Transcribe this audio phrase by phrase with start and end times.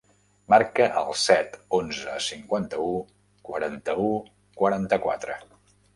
[0.53, 2.89] Marca el set, onze, cinquanta-u,
[3.51, 4.11] quaranta-u,
[4.63, 5.41] quaranta-quatre.